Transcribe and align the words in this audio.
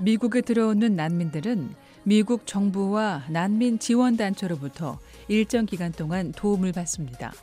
미국에 0.00 0.40
들어오는 0.40 0.96
난민들은 0.96 1.74
미국 2.02 2.46
정부와 2.46 3.24
난민 3.28 3.78
지원 3.78 4.16
단체로부터 4.16 4.98
일정 5.28 5.66
기간 5.66 5.92
동안 5.92 6.32
도움을 6.32 6.72
받습니다. 6.72 7.34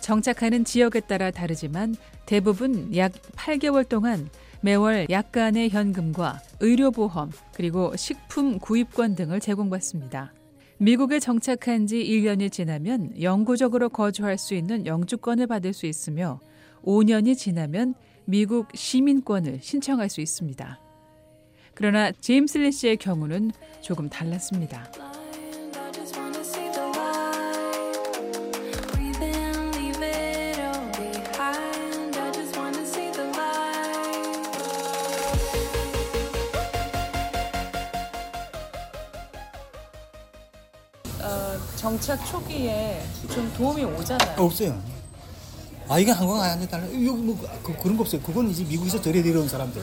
정착하는 0.00 0.64
지역에 0.64 1.00
따라 1.00 1.30
다르지만 1.30 1.94
대부분 2.24 2.96
약 2.96 3.12
8개월 3.32 3.86
동안 3.86 4.30
매월 4.62 5.08
약간의 5.10 5.68
현금과 5.68 6.40
의료보험 6.60 7.30
그리고 7.52 7.94
식품 7.94 8.58
구입권 8.58 9.16
등을 9.16 9.38
제공받습니다. 9.40 10.32
미국에 10.78 11.20
정착한 11.20 11.86
지 11.86 11.96
1년이 12.04 12.52
지나면 12.52 13.22
영구적으로 13.22 13.88
거주할 13.88 14.36
수 14.36 14.54
있는 14.54 14.84
영주권을 14.84 15.46
받을 15.46 15.72
수 15.72 15.86
있으며 15.86 16.40
5년이 16.84 17.36
지나면 17.36 17.94
미국 18.26 18.68
시민권을 18.74 19.60
신청할 19.62 20.10
수 20.10 20.20
있습니다. 20.20 20.80
그러나 21.74 22.12
제임스 22.12 22.58
리 22.58 22.72
씨의 22.72 22.96
경우는 22.98 23.52
조금 23.80 24.08
달랐습니다. 24.08 24.90
어, 41.26 41.58
정착 41.76 42.24
초기에 42.26 43.02
좀 43.32 43.52
도움이 43.56 43.84
오잖아요. 43.84 44.34
없어요. 44.40 44.80
아 45.88 45.98
이게 45.98 46.10
한국 46.12 46.38
아닌데 46.40 46.68
달라. 46.68 46.86
이거 46.92 47.12
뭐 47.14 47.36
그, 47.62 47.76
그런 47.82 47.96
거 47.96 48.02
없어요. 48.02 48.20
그건 48.22 48.50
이제 48.50 48.62
미국에서 48.64 49.00
절에 49.00 49.22
내려온 49.22 49.48
사람들. 49.48 49.82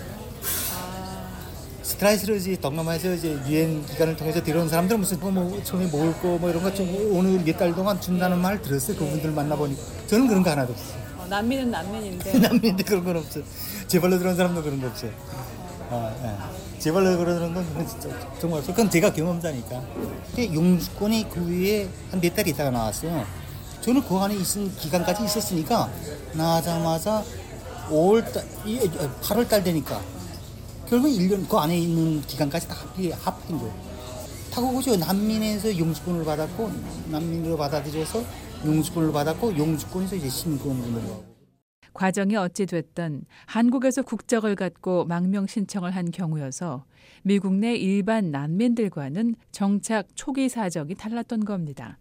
스트라이스로 1.84 2.35
이제 2.35 2.55
동남아에서 2.60 3.13
이제 3.13 3.38
유엔 3.48 3.85
기간을 3.85 4.16
통해서 4.16 4.41
들어온 4.41 4.68
사람들 4.70 4.98
무슨 4.98 5.20
뭐, 5.20 5.30
뭐 5.32 5.62
처음에 5.63 5.85
먹을 5.88 6.13
거 6.22 6.27
뭐 6.40 6.50
이런 6.50 6.63
거좀 6.63 6.88
오늘 7.16 7.40
몇 7.44 7.57
달 7.57 7.76
동안 7.76 8.00
준다는 8.00 8.40
말 8.41 8.62
들었어요. 8.62 8.98
그분들 8.98 9.32
만나보니 9.32 9.78
저는 10.07 10.28
그런 10.28 10.44
거 10.44 10.50
하나도 10.52 10.74
없어요. 10.74 11.04
난민은 11.30 11.72
난민인데 11.72 12.40
남인데 12.40 12.84
그런 12.84 13.04
건 13.04 13.18
없어요. 13.18 13.44
제 13.88 14.00
발로 14.00 14.18
들어온 14.18 14.35
사람도 14.35 14.63
그런 14.63 14.82
거 14.82 14.88
없어요. 14.88 15.12
아, 15.94 16.12
예. 16.24 16.80
제 16.80 16.91
발로 16.91 17.18
그러는 17.18 17.54
건 17.54 17.66
그건 17.68 17.88
진짜 17.88 18.10
정말 18.40 18.60
없어요. 18.60 18.76
그건 18.76 18.90
제가 18.90 19.13
경험자니까. 19.13 19.82
근데 20.35 20.54
용주권이 20.54 21.30
그 21.30 21.48
위에 21.50 21.88
한 22.12 22.20
몇 22.20 22.35
달 22.35 22.48
있다가 22.48 22.72
나왔어요. 22.72 23.26
저는 23.82 24.02
그 24.08 24.18
안에 24.18 24.35
있은 24.35 24.74
기간까지 24.77 25.24
있었으니까 25.26 25.90
나자마자 26.34 27.24
5월 27.90 28.24
달, 28.34 28.44
8월 29.22 29.48
달 29.48 29.63
되니까 29.63 30.02
결국 30.90 31.08
1년 31.10 31.48
그 31.48 31.58
안에 31.58 31.77
있는 31.77 32.22
기간까지 32.22 32.68
다 32.68 32.76
합한 33.22 33.60
거예요. 33.60 33.74
타고 34.52 34.70
오죠. 34.78 34.96
난민에서 34.98 35.78
용주권을 35.78 36.24
받았고 36.26 36.72
난민으로 37.10 37.57
받아들여서 37.57 38.24
용주권을 38.66 39.12
받았고 39.12 39.57
용주권에서 39.57 40.16
이제 40.16 40.30
신권으로. 40.30 41.32
과정이 41.94 42.36
어찌 42.36 42.66
됐든 42.66 43.26
한국에서 43.46 44.02
국적을 44.02 44.55
갖고 44.55 45.05
망명 45.05 45.48
신청을 45.48 45.91
한 45.91 46.12
경우여서 46.12 46.85
미국 47.24 47.54
내 47.55 47.76
일반 47.76 48.32
난민들과는 48.32 49.35
정착 49.52 50.08
초기 50.16 50.50
사정이 50.50 50.96
달랐던 50.96 51.46
겁니다. 51.46 52.00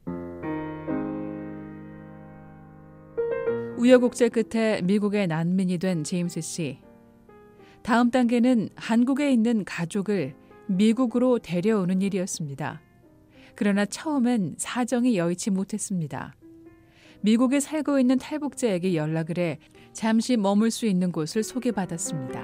우여곡절 3.76 4.30
끝에 4.30 4.80
미국의 4.82 5.26
난민이 5.26 5.78
된 5.78 6.04
제임스 6.04 6.40
씨. 6.40 6.78
다음 7.82 8.10
단계는 8.10 8.68
한국에 8.76 9.32
있는 9.32 9.64
가족을 9.64 10.36
미국으로 10.68 11.40
데려오는 11.40 12.00
일이었습니다. 12.00 12.80
그러나 13.54 13.84
처음엔 13.84 14.54
사정이 14.56 15.16
여의치 15.16 15.50
못했습니다. 15.50 16.34
미국에 17.22 17.60
살고 17.60 17.98
있는 17.98 18.18
탈북자에게 18.18 18.94
연락을 18.94 19.38
해 19.38 19.58
잠시 19.92 20.36
머물 20.36 20.70
수 20.70 20.86
있는 20.86 21.12
곳을 21.12 21.42
소개받았습니다. 21.42 22.40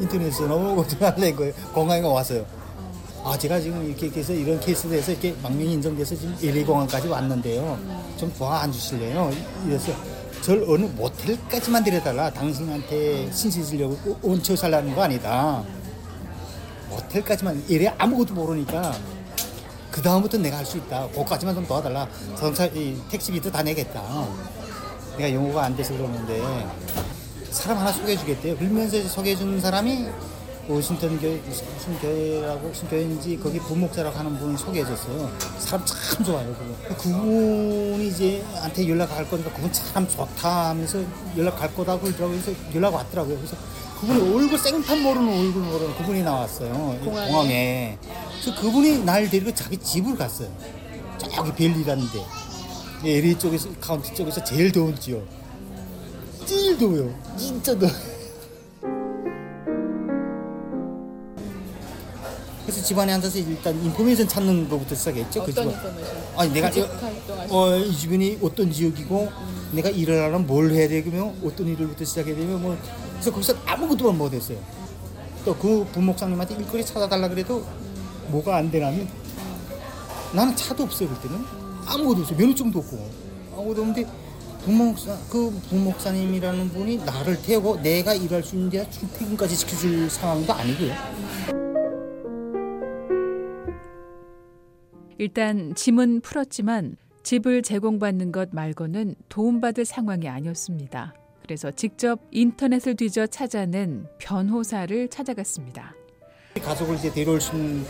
인터넷에서 0.00 0.46
너무 0.48 0.74
걱정할래 0.76 1.32
거예요. 1.32 1.52
공항에 1.72 2.00
왔어요. 2.02 2.44
아 3.24 3.38
제가 3.38 3.60
지금 3.60 3.84
이렇게 3.86 4.10
해서 4.18 4.32
이런 4.32 4.58
케이스에서 4.58 5.12
이렇게 5.12 5.34
망명이 5.42 5.74
인정돼서 5.74 6.16
지금 6.16 6.36
LA 6.42 6.64
공항까지 6.64 7.06
왔는데요. 7.06 7.78
좀 8.16 8.32
도와 8.36 8.68
주실래요? 8.70 9.30
이래서 9.66 9.92
절 10.42 10.64
어느 10.68 10.86
모텔까지만 10.86 11.84
데려달라. 11.84 12.30
당신한테 12.30 13.30
신세 13.30 13.62
지려고 13.62 13.96
얹혀 14.24 14.56
살라는 14.56 14.94
거 14.96 15.02
아니다. 15.02 15.62
모텔까지만 16.90 17.64
이래 17.68 17.94
아무것도 17.96 18.34
모르니까 18.34 18.92
그 19.92 20.02
다음부터 20.02 20.38
내가 20.38 20.56
할 20.58 20.66
수 20.66 20.78
있다. 20.78 21.06
그까지만 21.14 21.54
좀 21.54 21.64
도와달라. 21.66 22.08
자동차 22.34 22.66
이 22.66 22.98
택시비도 23.08 23.52
다 23.52 23.62
내겠다. 23.62 24.02
내가 25.22 25.32
영어가 25.32 25.64
안 25.64 25.76
돼서 25.76 25.94
그러는데 25.94 26.42
사람 27.50 27.78
하나 27.78 27.92
소개해 27.92 28.18
주겠대요. 28.18 28.56
그러면서 28.56 29.00
소개해주는 29.08 29.60
사람이 29.60 30.06
워싱턴 30.68 31.18
교회 31.20 31.40
무슨 31.46 31.98
교회라고 32.00 32.68
무슨 32.68 32.88
교회인지 32.88 33.38
거기 33.40 33.58
부목사라고 33.60 34.18
하는 34.18 34.36
분이 34.36 34.58
소개해 34.58 34.84
줬어요. 34.84 35.30
사람 35.58 35.86
참 35.86 36.24
좋아요. 36.24 36.54
그거. 36.88 36.96
그분이 36.96 38.08
이제 38.08 38.44
한테 38.54 38.88
연락할 38.88 39.28
거니까 39.28 39.52
그분 39.52 39.72
참 39.72 40.08
좋다 40.08 40.70
하면서 40.70 41.00
연락할 41.36 41.72
거다 41.74 41.98
그러더라고요. 42.00 42.40
그래서 42.40 42.58
연락 42.74 42.94
왔더라고요. 42.94 43.36
그래서 43.36 43.56
그분이 44.00 44.34
얼굴 44.34 44.58
생판 44.58 45.02
모르는 45.02 45.28
얼굴 45.28 45.62
모르는 45.62 45.96
그분이 45.98 46.22
나왔어요. 46.22 46.72
공항에? 47.04 47.26
공항에. 47.30 47.98
그래서 48.40 48.60
그분이 48.60 49.04
날 49.04 49.30
데리고 49.30 49.54
자기 49.54 49.76
집을 49.76 50.16
갔어요. 50.16 50.48
저기 51.18 51.52
Valley라는데. 51.52 52.18
LA 53.04 53.38
쪽에서 53.38 53.68
카운티 53.80 54.14
쪽에서 54.14 54.42
제일 54.44 54.70
더운 54.72 54.94
지역. 54.98 55.26
제일 56.46 56.78
더워요. 56.78 57.12
진짜 57.36 57.76
더워. 57.78 57.90
그래서 62.64 62.80
집안에 62.82 63.12
앉아서 63.12 63.38
일단 63.38 63.74
information 63.84 64.28
찾는 64.28 64.68
것부터 64.68 64.94
시작했죠. 64.94 65.44
그 65.44 65.52
집안. 65.52 65.70
information? 65.70 66.16
아니 66.36 66.52
내가 66.52 66.68
이- 66.70 66.80
활동하시는 66.80 67.50
어, 67.50 67.76
이 67.76 67.96
주변이 67.96 68.38
어떤 68.40 68.72
지역이고 68.72 69.28
내가 69.72 69.88
일을 69.88 70.20
하려면 70.22 70.46
뭘 70.46 70.70
해야 70.70 70.88
되며 70.88 71.32
어떤 71.44 71.66
일을부터 71.66 72.04
시작해야 72.04 72.36
되며 72.36 72.56
뭐 72.58 72.76
그래서 73.14 73.30
거기서 73.32 73.54
아무것도 73.66 74.12
못했어요. 74.12 74.58
또 75.44 75.56
그 75.58 75.84
부목사님한테 75.92 76.54
일거리 76.54 76.84
찾아달라 76.86 77.28
그래도 77.28 77.66
뭐가 78.28 78.56
안 78.58 78.70
되냐면 78.70 79.08
나는 80.32 80.54
차도 80.54 80.84
없어요 80.84 81.08
그때는 81.08 81.44
아무것도 81.92 82.22
없어요 82.22 82.38
면허증도 82.38 82.78
없고 82.78 83.10
아무것도 83.52 83.80
없는데 83.82 84.06
부목사 84.64 85.18
그 85.28 85.50
부목사님이라는 85.68 86.68
분이 86.70 86.98
나를 86.98 87.40
태우고 87.42 87.82
내가 87.82 88.14
일할 88.14 88.42
수 88.42 88.54
있는 88.54 88.70
데 88.70 88.88
출퇴근까지 88.90 89.56
시켜줄 89.56 90.08
상황도 90.08 90.52
아니고요. 90.52 90.92
일단 95.18 95.74
짐은 95.74 96.20
풀었지만 96.20 96.96
집을 97.22 97.62
제공받는 97.62 98.32
것 98.32 98.48
말고는 98.52 99.14
도움받을 99.28 99.84
상황이 99.84 100.28
아니었습니다. 100.28 101.14
그래서 101.42 101.70
직접 101.70 102.20
인터넷을 102.30 102.96
뒤져 102.96 103.26
찾아낸 103.26 104.06
변호사를 104.18 105.08
찾아갔습니다. 105.08 105.94
가족을 106.60 106.96
이제 106.96 107.12
데려올 107.12 107.40
수 107.40 107.54
있는 107.56 107.84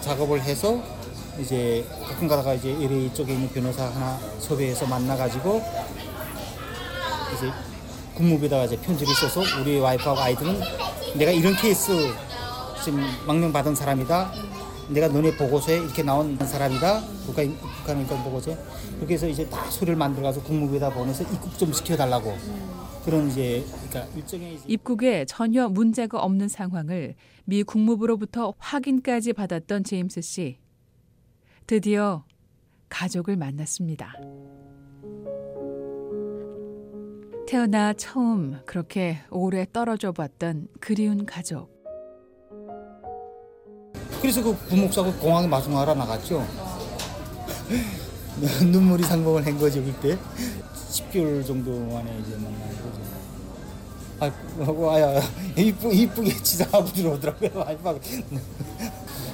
작업을 0.00 0.40
해서 0.40 0.82
이제 1.40 1.84
가끔 2.06 2.28
가다가 2.28 2.54
이제 2.54 2.70
LA 2.70 3.12
쪽에 3.14 3.34
있는 3.34 3.48
변호사 3.48 3.84
하나 3.84 4.18
섭외해서 4.38 4.86
만나가지고 4.86 5.62
이제 7.34 7.50
국무부에다가 8.14 8.64
이제 8.64 8.76
편지를 8.80 9.14
써서 9.14 9.42
우리 9.60 9.78
와이프하고 9.78 10.18
아이들은 10.18 10.60
내가 11.18 11.30
이런 11.30 11.54
케이스 11.56 11.92
지금 12.82 13.04
망명 13.26 13.52
받은 13.52 13.74
사람이다. 13.74 14.32
내가 14.88 15.08
너네 15.08 15.36
보고서에 15.36 15.78
이렇게 15.78 16.02
나온 16.02 16.38
사람이다. 16.38 17.00
국가 17.26 17.42
북한 17.78 18.00
인권 18.00 18.22
보고서에 18.22 18.56
그렇게 18.96 19.14
해서 19.14 19.26
이제 19.26 19.48
다 19.48 19.68
소리를 19.68 19.96
만들어가서 19.96 20.42
국무부에다 20.42 20.90
보내서 20.90 21.24
입국 21.24 21.58
좀 21.58 21.72
시켜달라고 21.72 22.36
그런 23.04 23.28
이제 23.28 23.64
그러니까 23.88 24.16
일종의 24.16 24.54
이제 24.54 24.64
입국에 24.66 25.24
전혀 25.26 25.68
문제가 25.68 26.20
없는 26.20 26.48
상황을 26.48 27.14
미 27.44 27.62
국무부로부터 27.62 28.54
확인까지 28.58 29.32
받았던 29.32 29.84
제임스 29.84 30.22
씨. 30.22 30.58
드디어 31.66 32.22
가족을 32.88 33.36
만났습니다. 33.36 34.12
태어나 37.48 37.92
처음 37.92 38.60
그렇게 38.64 39.18
오래 39.30 39.66
떨어져 39.72 40.12
봤던 40.12 40.68
그리운 40.78 41.26
가족. 41.26 41.74
그래서 44.20 44.44
그 44.44 44.54
부목사고 44.68 45.12
공항에 45.14 45.48
마중하러 45.48 45.94
나갔죠. 45.94 46.46
눈물이 48.70 49.02
상봉을 49.02 49.44
한 49.44 49.58
거죠 49.58 49.82
그때 49.82 50.16
10개월 50.90 51.44
정도 51.44 51.72
만에 51.86 52.16
이제 52.20 52.36
만난 52.36 52.60
거죠. 52.60 53.00
아, 54.20 54.64
하고 54.64 54.90
아야 54.92 55.20
이쁘 55.56 55.92
이쁘게 55.92 56.30
진짜 56.44 56.64
하고 56.70 56.86
들어오더라고요. 56.92 57.64
아이 57.66 57.76
막 57.82 58.00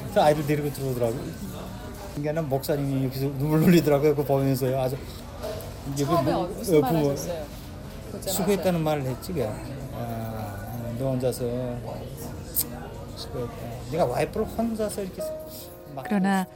그래서 0.04 0.22
아이를 0.22 0.46
데리고 0.46 0.72
들어오더라고요. 0.72 1.51
그러니까 2.22 2.42
목사님이 2.42 3.04
여기서 3.06 3.26
눈물 3.38 3.60
흘리더라고요. 3.62 4.14
그거 4.14 4.24
보면서요. 4.34 4.80
아주 4.80 4.96
이제 5.92 6.04
처음에 6.04 6.32
뭐- 6.32 6.46
무슨 6.46 6.76
어, 6.78 6.80
말 6.80 6.92
부모- 6.92 7.10
하셨어요? 7.10 7.44
수고했다는 8.20 8.80
말을 8.82 9.02
했지, 9.02 9.32
그냥. 9.32 9.52
아, 9.94 10.94
너 10.98 11.10
혼자서 11.10 11.44
수고했다. 13.16 13.52
내가 13.90 14.04
와이프를 14.06 14.46
혼자서 14.46 15.02
이렇게 15.02 15.22
막 15.94 16.04
그러나. 16.06 16.46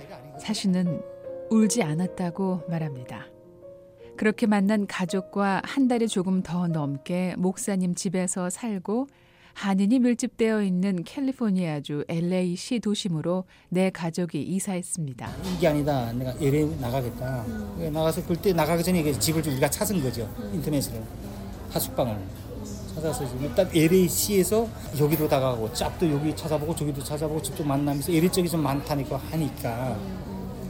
자신은 0.40 1.00
울지 1.50 1.82
않았다고 1.82 2.62
말합니다. 2.68 3.26
그렇게 4.16 4.46
만난 4.46 4.86
가족과 4.86 5.62
한 5.64 5.88
달이 5.88 6.08
조금 6.08 6.42
더 6.42 6.66
넘게 6.68 7.34
목사님 7.36 7.94
집에서 7.94 8.48
살고 8.50 9.06
한인이 9.56 10.00
밀집되어 10.00 10.62
있는 10.62 11.03
캘리포니아주 11.03 12.05
LA시 12.11 12.79
도심으로 12.79 13.44
내 13.70 13.88
가족이 13.88 14.43
이사했습니다. 14.43 15.31
이게 15.56 15.67
아니다. 15.67 16.12
내가 16.12 16.35
LA 16.38 16.76
나가겠다. 16.79 17.43
그래, 17.79 17.88
나가서 17.88 18.26
그때 18.26 18.53
나가기 18.53 18.85
전에 18.85 19.00
이게 19.00 19.19
집을 19.19 19.43
좀 19.43 19.55
우리가 19.55 19.70
찾은 19.70 20.03
거죠. 20.03 20.31
인터넷으로 20.53 21.03
하숙방을 21.70 22.19
찾아서 22.94 23.26
지금 23.26 23.44
일단 23.47 23.67
LA시에서 23.75 24.69
여기도 25.00 25.26
다가가고 25.26 25.73
짭도 25.73 26.11
여기 26.12 26.37
찾아보고 26.37 26.76
저기도 26.76 27.02
찾아보고 27.02 27.41
집도 27.41 27.64
만나면서 27.64 28.12
LA 28.12 28.31
쪽이 28.31 28.50
좀 28.50 28.62
많다니까 28.62 29.17
하니까 29.17 29.99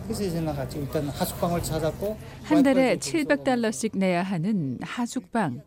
그래서 0.04 0.22
이제 0.22 0.40
나갔지. 0.40 0.78
일단 0.78 1.08
하숙방을 1.08 1.60
찾았고 1.60 2.16
한 2.44 2.62
달에 2.62 2.86
와이프가 2.90 2.94
이제 2.94 3.24
거기서 3.24 3.42
700달러씩 3.42 3.98
내야 3.98 4.22
하는 4.22 4.78
하숙방. 4.80 5.62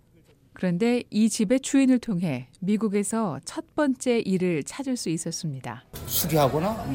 그런데 0.63 1.03
이 1.09 1.29
집의 1.29 1.61
주인을 1.61 1.99
통해 1.99 2.49
미국에서 2.59 3.39
첫 3.45 3.63
번째 3.75 4.19
일을 4.19 4.63
찾을 4.63 4.97
수 4.97 5.07
있었습니다. 5.07 5.85
수리하거나 6.05 6.85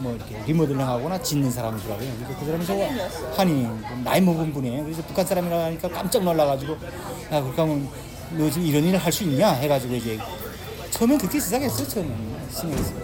뭐 0.00 0.14
이렇게 0.14 0.38
리모델링하거나 0.46 1.22
짓는 1.22 1.50
사람이더라고요. 1.50 2.12
그래서 2.18 2.38
그 2.38 2.44
사람이 2.44 2.66
저 2.66 2.74
한인 3.34 3.80
나이 4.04 4.20
먹은 4.20 4.52
분이에요. 4.52 4.84
그래서 4.84 5.02
북한 5.06 5.24
사람이라 5.24 5.64
하니까 5.64 5.88
깜짝 5.88 6.22
놀라가지고 6.22 6.74
야 7.32 7.40
그렇게 7.42 7.62
하면 7.62 7.88
너 8.36 8.50
지금 8.50 8.66
이런 8.66 8.84
일을 8.84 8.98
할 8.98 9.10
수 9.10 9.24
있냐 9.24 9.52
해가지고 9.52 9.94
이제 9.94 10.18
처음엔 10.90 11.16
그렇게 11.16 11.40
시작했어 11.40 11.82
처음엔 11.88 12.14
신경했어. 12.50 12.94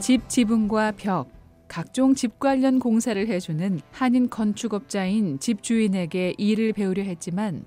집 0.00 0.26
지붕과 0.26 0.92
벽, 0.96 1.28
각종 1.74 2.14
집 2.14 2.38
관련 2.38 2.78
공사를 2.78 3.26
해주는 3.26 3.80
한인 3.90 4.30
건축업자인 4.30 5.40
집주인에게 5.40 6.34
일을 6.38 6.72
배우려 6.72 7.02
했지만 7.02 7.64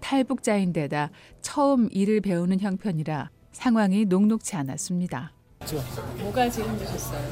탈북자인데다 0.00 1.12
처음 1.40 1.88
일을 1.92 2.20
배우는 2.20 2.58
형편이라 2.58 3.30
상황이 3.52 4.06
녹록치 4.06 4.56
않았습니다. 4.56 5.32
저 5.66 5.76
뭐가 6.18 6.50
제일 6.50 6.66
힘드셨어요? 6.66 7.28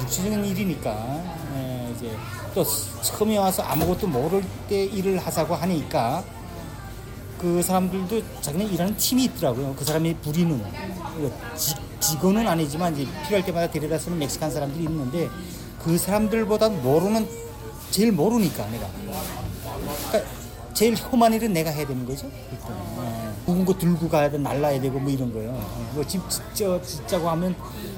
육체적인 0.00 0.44
일이니까 0.44 1.22
예, 1.54 1.92
이제 1.94 2.16
또 2.52 2.64
처음에 2.64 3.38
와서 3.38 3.62
아무것도 3.62 4.08
모를 4.08 4.42
때 4.68 4.86
일을 4.86 5.18
하자고 5.18 5.54
하니까 5.54 6.24
그 7.38 7.62
사람들도 7.62 8.40
자기네 8.40 8.64
일하는 8.64 8.96
팀이 8.96 9.22
있더라고요. 9.26 9.76
그 9.78 9.84
사람이 9.84 10.16
부리는 10.16 10.60
그 11.14 11.32
지, 11.54 11.76
직원은 12.00 12.48
아니지만 12.48 12.92
이제 12.94 13.06
필요할 13.22 13.46
때마다 13.46 13.70
데려다 13.70 13.98
쓰는 13.98 14.18
멕시칸 14.18 14.50
사람들이 14.50 14.82
있는데 14.82 15.28
그 15.82 15.96
사람들보다 15.96 16.68
모르는 16.68 17.26
제일 17.90 18.12
모르니까 18.12 18.66
내가 18.68 18.86
그러니까 20.10 20.30
제일 20.74 20.94
험한 20.94 21.32
일은 21.34 21.52
내가 21.52 21.70
해야 21.70 21.86
되는 21.86 22.06
거죠. 22.06 22.30
일단 22.52 22.76
예. 22.98 23.30
무거운 23.44 23.64
거 23.64 23.74
들고 23.74 24.08
가야 24.08 24.30
돼, 24.30 24.38
날라야 24.38 24.80
되고 24.80 24.98
뭐 24.98 25.10
이런 25.10 25.32
거요. 25.32 25.52
뭐집 25.94 26.22
짓자 26.30 26.80
짓자고 26.80 27.28
하면 27.30 27.54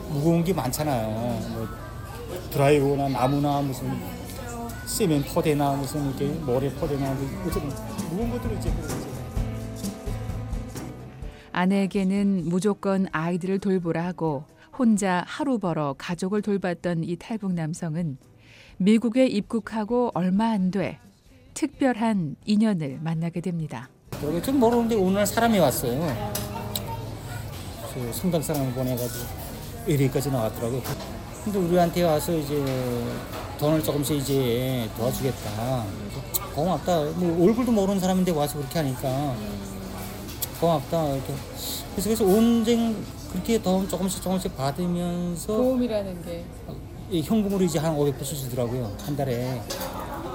무거운 0.08 0.43
게 0.43 0.52
많잖아요. 0.52 1.08
뭐 1.50 1.69
드라이버나 2.50 3.08
나무나 3.08 3.61
무슨 3.61 4.00
세면 4.87 5.25
포대나 5.25 5.73
무슨 5.73 6.08
이렇게 6.08 6.26
모래 6.26 6.73
포대나 6.75 7.12
뭐 7.12 7.43
어쨌든 7.46 7.70
무거운 8.11 8.31
것들을 8.31 8.56
이제. 8.58 8.73
아내에게는 11.52 12.49
무조건 12.49 13.06
아이들을 13.12 13.58
돌보라 13.58 14.05
하고 14.06 14.44
혼자 14.78 15.22
하루 15.26 15.58
벌어 15.58 15.94
가족을 15.98 16.42
돌봤던 16.42 17.04
이 17.04 17.16
탈북 17.16 17.52
남성은 17.52 18.16
미국에 18.78 19.26
입국하고 19.26 20.10
얼마 20.14 20.50
안 20.50 20.70
돼 20.70 20.98
특별한 21.54 22.36
인연을 22.46 22.98
만나게 23.02 23.40
됩니다. 23.42 23.88
좀 24.42 24.58
모르는데 24.58 24.96
날 25.10 25.26
사람이 25.26 25.58
왔어요. 25.58 26.32
저 27.92 28.12
성당 28.12 28.40
사람을 28.40 28.72
보내가지고 28.72 29.24
LA까지 29.86 30.30
나왔더라고요. 30.30 30.82
근데 31.44 31.58
우리한테 31.58 32.02
와서 32.04 32.32
이제 32.34 32.64
돈을 33.58 33.82
조금씩 33.82 34.16
이제 34.16 34.88
도와주겠다. 34.96 35.84
고맙다. 36.54 37.04
뭐 37.16 37.44
얼굴도 37.46 37.72
모르는 37.72 38.00
사람인데 38.00 38.32
와서 38.32 38.56
그렇게 38.58 38.78
하니까 38.78 39.34
고맙다. 40.60 41.08
이렇게. 41.14 41.34
그래서 41.92 42.04
그래서 42.08 42.25
온쟁 42.25 42.96
그렇게 43.32 43.61
돈 43.61 43.88
조금씩 43.88 44.23
조금씩 44.23 44.56
받으면서 44.56 45.46
도움이라는 45.56 46.23
게이 47.11 47.23
현금으로 47.23 47.64
이제 47.64 47.79
한 47.79 47.96
500불씩 47.96 48.25
주더라고요. 48.37 48.94
한 49.05 49.17
달에. 49.17 49.61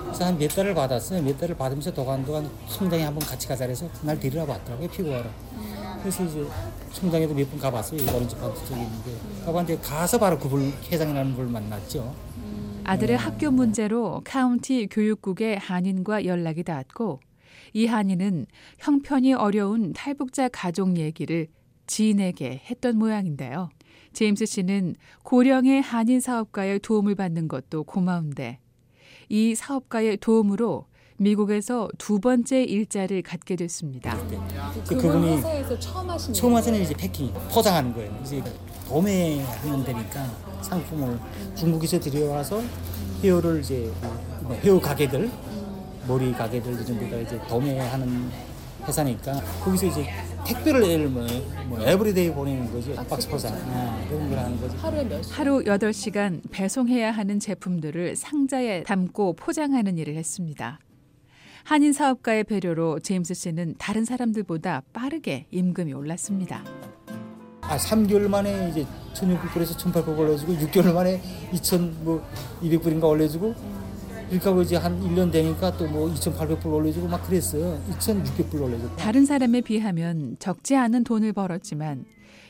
그래서 0.05 0.25
한 0.25 0.37
몇 0.37 0.47
달을 0.49 0.73
받았어요. 0.73 1.21
몇 1.21 1.37
달을 1.37 1.55
받으면서 1.55 1.93
도관도관 1.93 2.49
성당에 2.67 3.03
한번 3.03 3.25
같이 3.27 3.47
가자 3.47 3.65
그래서 3.65 3.87
그날 4.01 4.19
데리러 4.19 4.45
왔더라고요. 4.45 4.87
피고하러. 4.89 5.25
그래서 6.01 6.23
이제 6.23 6.45
성당에도 6.91 7.33
몇 7.33 7.49
번 7.49 7.59
가봤어요. 7.59 8.01
오른쪽 8.15 8.39
반대 8.39 8.59
쪽에 8.65 8.81
있는데. 8.81 9.11
가봤는데 9.45 9.81
가서 9.81 10.17
바로 10.17 10.39
그분 10.39 10.71
회장이라는 10.91 11.35
분을 11.35 11.49
만났죠. 11.51 12.13
아들의 12.85 13.17
학교 13.17 13.51
문제로 13.51 14.21
카운티 14.23 14.87
교육국의 14.89 15.57
한인과 15.59 16.23
연락이 16.25 16.63
닿았고 16.63 17.19
이 17.73 17.85
한인은 17.85 18.45
형편이 18.79 19.33
어려운 19.33 19.91
탈북자 19.91 20.47
가족 20.47 20.97
얘기를 20.97 21.47
지인에게 21.87 22.61
했던 22.69 22.97
모양인데요. 22.97 23.69
제임스 24.13 24.45
씨는 24.45 24.95
고령의 25.23 25.81
한인 25.81 26.19
사업가의 26.19 26.79
도움을 26.79 27.15
받는 27.15 27.47
것도 27.47 27.83
고마운데 27.83 28.59
이 29.29 29.55
사업가의 29.55 30.17
도움으로 30.17 30.85
미국에서 31.17 31.87
두 31.97 32.19
번째 32.19 32.63
일자리를 32.63 33.23
갖게 33.23 33.55
됐습니다. 33.55 34.15
그 34.87 34.95
그분 34.95 34.97
그분이 34.97 35.37
회사에서 35.37 35.79
처음 35.79 36.09
하신 36.09 36.33
처음? 36.33 36.55
하서는 36.55 36.81
이제 36.81 36.93
packing, 36.93 37.33
포장하는 37.51 37.93
거예요. 37.93 38.19
이제 38.23 38.43
도매하는 38.87 39.83
데니까 39.83 40.25
상품을 40.61 41.19
중국에서 41.55 41.99
들여와서 41.99 42.61
hair를 43.23 43.61
이제 43.61 43.91
뭐 44.43 44.53
헤어 44.53 44.79
가게들, 44.79 45.29
머리 46.07 46.31
가게들 46.31 46.73
이런 46.73 46.99
데다 46.99 47.17
이제 47.17 47.41
도매하는 47.47 48.29
회사니까 48.87 49.33
거기서 49.63 49.87
이제 49.87 50.07
택배를 50.47 51.09
뭐, 51.09 51.27
뭐 51.67 51.81
every 51.81 52.12
day 52.12 52.31
보내는 52.31 52.71
거죠. 52.71 52.95
박스 53.07 53.29
포장. 53.29 53.53
아, 53.53 54.05
그런 54.07 54.29
걸 54.29 54.39
하는 54.39 54.59
거죠. 54.59 54.77
하루에 54.77 55.03
몇 55.03 55.21
시? 55.21 55.33
하루 55.33 55.63
8시간 55.63 56.41
배송해야 56.51 57.11
하는 57.11 57.39
제품들을 57.39 58.15
상자에 58.15 58.83
담고 58.83 59.33
포장하는 59.33 59.97
일을 59.97 60.15
했습니다. 60.15 60.79
한인 61.63 61.91
사업가의 61.91 62.45
배려로 62.45 62.99
제임스 62.99 63.33
씨는 63.33 63.75
다른 63.77 64.05
사람들보다 64.05 64.83
빠르게 64.93 65.47
임금이 65.51 65.93
올랐습니다. 65.93 66.63
아, 67.61 67.75
3개월 67.75 68.29
만에 68.29 68.69
이제 68.69 68.85
1,600불에서 69.13 69.75
1,800불 69.77 70.17
올려주고 70.17 70.53
6개월 70.53 70.93
만에 70.93 71.21
2,000뭐 71.51 72.21
200불인가 72.61 73.03
올려주고 73.03 73.53
하고 74.35 74.61
이제 74.61 74.75
한 74.75 74.99
1년 75.01 75.31
되니까 75.31 75.75
또 75.77 75.87
뭐 75.87 76.13
2,800불 76.13 76.65
올려주고 76.65 77.07
막 77.07 77.25
그랬어요. 77.25 77.81
2,600불 77.91 78.61
올려주고. 78.61 78.95
다른 78.97 79.25
사람에 79.25 79.61
비하면 79.61 80.35
적지 80.39 80.75
않은 80.75 81.03
돈을 81.03 81.33
벌었지만 81.33 82.05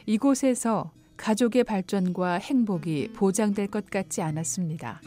이곳에서 0.05 0.91
가족의 1.17 1.63
발전과 1.63 2.36
행복이 2.36 3.10
보장될 3.13 3.67
것 3.67 3.89
같지 3.89 4.22
않았습니다. 4.22 5.01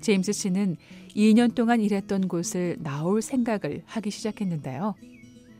제임스 0.00 0.32
씨는 0.32 0.76
2년 1.16 1.54
동안 1.54 1.80
일했던 1.80 2.28
곳을 2.28 2.76
나올 2.80 3.20
생각을 3.22 3.82
하기 3.86 4.10
시작했는데요. 4.10 4.94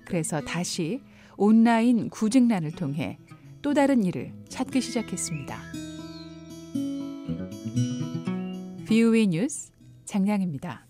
그래서 0.04 0.40
다시 0.40 1.02
온라인 1.36 2.08
구직란을 2.10 2.72
통해 2.72 3.18
또 3.62 3.74
다른 3.74 4.04
일을 4.04 4.32
찾기 4.48 4.80
시작했습니다. 4.80 5.58
BOE 8.86 9.26
뉴스 9.26 9.70
장량입니다. 10.08 10.87